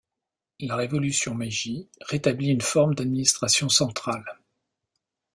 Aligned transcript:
La 0.61 0.77
révolution 0.77 1.35
Meiji 1.35 1.87
rétablit 2.09 2.49
une 2.49 2.61
forme 2.61 2.95
d'administration 2.95 3.69
centrale. 3.69 4.25